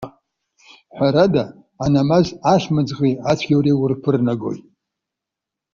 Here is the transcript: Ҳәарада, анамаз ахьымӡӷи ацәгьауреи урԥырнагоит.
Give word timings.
Ҳәарада, 0.95 1.43
анамаз 1.83 2.27
ахьымӡӷи 2.53 3.19
ацәгьауреи 3.31 3.77
урԥырнагоит. 3.81 4.63